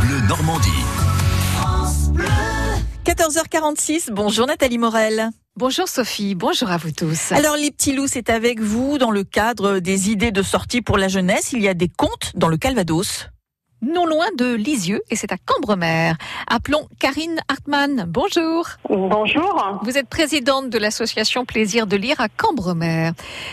Bleu 0.00 0.20
Normandie. 0.28 0.68
14h46, 3.04 4.10
bonjour 4.12 4.46
Nathalie 4.46 4.78
Morel. 4.78 5.30
Bonjour 5.56 5.88
Sophie, 5.88 6.34
bonjour 6.34 6.70
à 6.70 6.76
vous 6.78 6.90
tous. 6.90 7.32
Alors 7.32 7.56
les 7.56 7.70
petits 7.70 7.92
loups, 7.92 8.06
c'est 8.06 8.30
avec 8.30 8.60
vous 8.60 8.98
dans 8.98 9.10
le 9.10 9.24
cadre 9.24 9.78
des 9.78 10.10
idées 10.10 10.32
de 10.32 10.42
sortie 10.42 10.80
pour 10.80 10.96
la 10.96 11.08
jeunesse. 11.08 11.52
Il 11.52 11.62
y 11.62 11.68
a 11.68 11.74
des 11.74 11.88
contes 11.88 12.32
dans 12.34 12.48
le 12.48 12.56
Calvados. 12.56 13.28
Non 13.82 14.04
loin 14.04 14.26
de 14.36 14.54
Lisieux 14.54 15.00
et 15.08 15.16
c'est 15.16 15.32
à 15.32 15.38
Cambremer. 15.38 16.12
Appelons 16.46 16.86
Karine 16.98 17.40
Hartmann. 17.48 18.04
Bonjour. 18.06 18.66
Bonjour. 18.90 19.80
Vous 19.82 19.96
êtes 19.96 20.06
présidente 20.06 20.68
de 20.68 20.78
l'association 20.78 21.46
Plaisir 21.46 21.86
de 21.86 21.96
lire 21.96 22.20
à 22.20 22.28
Cambremer. 22.28 23.12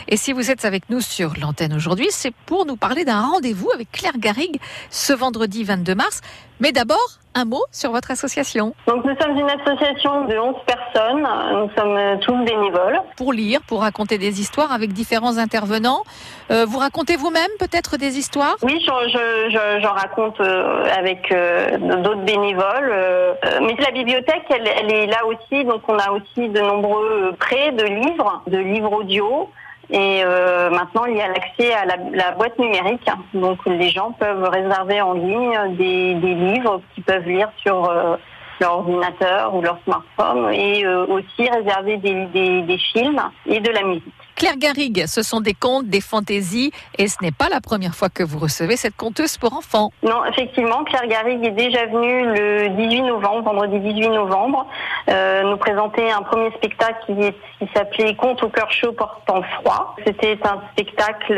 Et 0.09 0.17
si 0.17 0.33
vous 0.33 0.51
êtes 0.51 0.65
avec 0.65 0.89
nous 0.89 0.99
sur 0.99 1.33
l'antenne 1.39 1.73
aujourd'hui, 1.73 2.07
c'est 2.11 2.33
pour 2.45 2.65
nous 2.65 2.75
parler 2.75 3.05
d'un 3.05 3.21
rendez-vous 3.21 3.71
avec 3.73 3.89
Claire 3.93 4.17
Garrigue 4.17 4.59
ce 4.89 5.13
vendredi 5.13 5.63
22 5.63 5.95
mars. 5.95 6.19
Mais 6.59 6.73
d'abord, 6.73 7.19
un 7.37 7.45
mot 7.45 7.63
sur 7.71 7.91
votre 7.91 8.11
association. 8.11 8.73
Donc 8.87 9.05
nous 9.05 9.15
sommes 9.21 9.37
une 9.37 9.49
association 9.49 10.25
de 10.25 10.37
11 10.37 10.55
personnes, 10.65 11.27
nous 11.53 11.69
sommes 11.77 12.19
tous 12.21 12.43
bénévoles. 12.43 12.99
Pour 13.15 13.31
lire, 13.31 13.59
pour 13.67 13.81
raconter 13.81 14.17
des 14.17 14.41
histoires 14.41 14.71
avec 14.71 14.91
différents 14.91 15.37
intervenants. 15.37 16.03
Euh, 16.49 16.65
vous 16.65 16.79
racontez 16.79 17.15
vous-même 17.15 17.51
peut-être 17.59 17.97
des 17.97 18.17
histoires? 18.17 18.55
Oui, 18.63 18.81
j'en 18.85 19.01
je, 19.03 19.49
je, 19.49 19.81
je, 19.81 19.87
raconte 19.87 20.39
euh, 20.39 20.85
avec 20.97 21.31
euh, 21.31 21.77
d'autres 21.77 22.23
bénévoles. 22.23 22.91
Euh, 22.91 23.33
mais 23.61 23.75
la 23.79 23.91
bibliothèque, 23.91 24.45
elle, 24.49 24.67
elle, 24.67 24.91
est 24.91 25.07
là 25.07 25.25
aussi, 25.25 25.63
donc 25.65 25.81
on 25.87 25.97
a 25.97 26.11
aussi 26.11 26.49
de 26.49 26.59
nombreux 26.59 27.33
prêts 27.39 27.71
de 27.71 27.83
livres, 27.83 28.41
de 28.47 28.57
livres 28.57 28.93
audio. 28.93 29.49
Et 29.89 30.21
euh, 30.23 30.69
maintenant, 30.69 31.05
il 31.05 31.15
y 31.15 31.21
a 31.21 31.29
l'accès 31.29 31.73
à 31.73 31.85
la, 31.85 32.31
boîte 32.31 32.59
numérique. 32.59 33.07
Donc, 33.33 33.59
les 33.65 33.89
gens 33.89 34.11
peuvent 34.11 34.43
réserver 34.43 35.01
en 35.01 35.13
ligne 35.13 35.75
des, 35.77 36.13
livres 36.13 36.81
qu'ils 36.93 37.03
peuvent 37.03 37.27
lire 37.27 37.49
sur 37.57 37.89
euh, 37.89 38.17
leur 38.59 38.79
ordinateur 38.79 39.55
ou 39.55 39.61
leur 39.61 39.79
smartphone 39.85 40.53
et 40.53 40.85
euh, 40.85 41.05
aussi 41.05 41.49
réserver 41.49 41.97
des 41.97 42.77
films 42.91 43.21
et 43.45 43.59
de 43.61 43.71
la 43.71 43.83
musique. 43.83 44.26
Claire 44.37 44.57
Garrigue, 44.57 45.05
ce 45.07 45.23
sont 45.23 45.41
des 45.41 45.55
contes, 45.55 45.87
des 45.87 45.99
fantaisies, 45.99 46.71
et 46.99 47.07
ce 47.07 47.17
n'est 47.23 47.31
pas 47.31 47.49
la 47.49 47.59
première 47.59 47.95
fois 47.95 48.09
que 48.09 48.21
vous 48.21 48.37
recevez 48.37 48.77
cette 48.77 48.95
conteuse 48.95 49.35
pour 49.39 49.53
enfants. 49.53 49.89
Non, 50.03 50.23
effectivement, 50.25 50.83
Claire 50.83 51.07
Garrigue 51.07 51.43
est 51.43 51.51
déjà 51.51 51.87
venue 51.87 52.23
le 52.23 52.69
18 52.69 53.01
novembre, 53.01 53.51
vendredi 53.51 53.79
18 53.79 54.09
novembre, 54.09 54.67
euh, 55.09 55.41
nous 55.41 55.57
présenter 55.57 56.11
un 56.11 56.21
premier 56.21 56.51
spectacle 56.51 56.99
qui, 57.07 57.67
s'appelait 57.73 58.13
Contes 58.13 58.43
au 58.43 58.49
cœur 58.49 58.71
chaud 58.71 58.91
portant 58.91 59.41
froid. 59.59 59.95
C'était 60.05 60.37
un 60.43 60.61
spectacle 60.73 61.33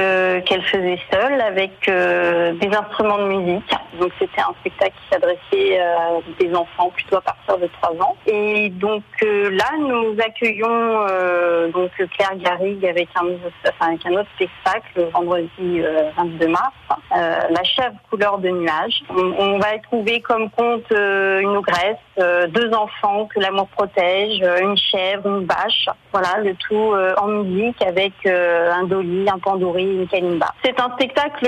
qu'elle 0.45 0.63
faisait 0.63 0.99
seule 1.09 1.39
avec 1.39 1.71
euh, 1.87 2.51
des 2.55 2.67
instruments 2.75 3.19
de 3.19 3.27
musique. 3.29 3.75
Donc 3.99 4.11
c'était 4.19 4.41
un 4.41 4.53
spectacle 4.59 4.93
qui 4.93 5.09
s'adressait 5.13 5.79
à 5.79 6.19
des 6.39 6.53
enfants 6.53 6.89
plutôt 6.89 7.17
à 7.17 7.21
partir 7.21 7.57
de 7.57 7.67
3 7.81 7.95
ans. 8.01 8.15
Et 8.27 8.69
donc 8.69 9.03
euh, 9.23 9.49
là, 9.51 9.77
nous 9.79 10.15
accueillons 10.19 11.05
euh, 11.09 11.69
donc 11.69 11.91
Claire 11.91 12.35
Garrigue 12.37 12.85
avec 12.85 13.09
un, 13.15 13.25
enfin, 13.67 13.91
avec 13.91 14.05
un 14.05 14.13
autre 14.13 14.29
spectacle 14.35 14.59
le 14.95 15.03
vendredi 15.05 15.81
euh, 15.81 16.09
22 16.17 16.47
mars, 16.47 16.73
euh, 17.15 17.39
La 17.49 17.63
chèvre 17.63 17.95
couleur 18.09 18.37
de 18.39 18.49
nuage. 18.49 19.01
On, 19.09 19.57
va 19.59 19.77
trouver 19.83 20.21
comme 20.21 20.49
conte 20.51 20.91
euh, 20.91 21.39
une 21.39 21.57
ogresse, 21.57 21.97
euh, 22.19 22.47
deux 22.47 22.71
enfants 22.73 23.27
que 23.33 23.39
l'amour 23.39 23.67
protège, 23.67 24.41
euh, 24.41 24.59
une 24.61 24.77
chèvre, 24.77 25.27
une 25.27 25.45
vache. 25.45 25.87
Voilà, 26.13 26.39
le 26.41 26.55
tout 26.55 26.93
en 27.17 27.27
musique 27.27 27.81
avec 27.83 28.13
un 28.25 28.83
dolly, 28.83 29.29
un 29.29 29.37
pandouri, 29.37 29.83
une 29.83 30.07
kalimba. 30.07 30.47
C'est 30.63 30.79
un 30.79 30.91
spectacle 30.93 31.47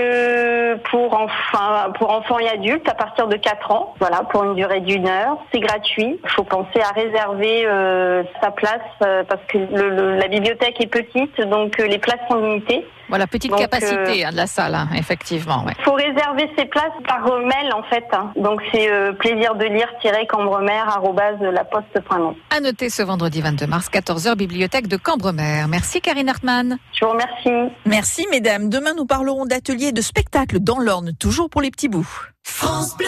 pour, 0.91 1.13
enfin, 1.13 1.91
pour 1.97 2.11
enfants 2.11 2.30
et 2.39 2.49
adultes 2.49 2.87
à 2.89 2.93
partir 2.93 3.27
de 3.27 3.35
4 3.35 3.71
ans. 3.71 3.95
Voilà, 3.99 4.23
pour 4.31 4.43
une 4.43 4.55
durée 4.55 4.81
d'une 4.81 5.07
heure. 5.07 5.37
C'est 5.53 5.59
gratuit. 5.59 6.19
Il 6.23 6.29
faut 6.29 6.43
penser 6.43 6.81
à 6.81 6.91
réserver 6.93 7.65
sa 8.41 8.51
place 8.51 8.79
parce 8.99 9.43
que 9.47 9.57
le, 9.57 9.89
le, 9.89 10.15
la 10.15 10.27
bibliothèque 10.27 10.81
est 10.81 10.87
petite 10.87 11.39
donc 11.39 11.79
euh, 11.79 11.87
les 11.87 11.99
places 11.99 12.19
sont 12.29 12.37
limitées. 12.37 12.85
Voilà, 13.11 13.27
petite 13.27 13.51
donc, 13.51 13.59
capacité 13.59 14.23
euh, 14.23 14.27
hein, 14.27 14.31
de 14.31 14.37
la 14.37 14.47
salle, 14.47 14.73
hein, 14.73 14.87
effectivement. 14.95 15.63
Il 15.63 15.67
ouais. 15.67 15.73
faut 15.83 15.91
réserver 15.91 16.49
ses 16.57 16.63
places 16.63 16.93
par 17.05 17.21
mail, 17.39 17.73
en 17.73 17.83
fait. 17.83 18.05
Hein. 18.13 18.31
Donc, 18.37 18.61
c'est 18.71 18.89
euh, 18.89 19.11
plaisir 19.11 19.55
de 19.55 19.65
lire-cambremer.laposte.net. 19.65 22.37
À 22.49 22.61
noter 22.61 22.89
ce 22.89 23.03
vendredi 23.03 23.41
22 23.41 23.67
mars, 23.67 23.89
14h, 23.91 24.35
bibliothèque 24.35 24.87
de 24.87 24.95
Cambremer. 24.95 25.65
Merci, 25.67 25.99
Karine 25.99 26.29
Hartmann. 26.29 26.77
Je 26.93 27.03
vous 27.03 27.11
remercie. 27.11 27.73
Merci, 27.85 28.25
mesdames. 28.31 28.69
Demain, 28.69 28.93
nous 28.95 29.05
parlerons 29.05 29.45
d'ateliers 29.45 29.87
et 29.87 29.91
de 29.91 30.01
spectacles 30.01 30.61
dans 30.61 30.79
l'Orne, 30.79 31.11
toujours 31.19 31.49
pour 31.49 31.61
les 31.61 31.69
petits 31.69 31.89
bouts. 31.89 32.07
France 32.43 32.95
Bleu 32.95 33.07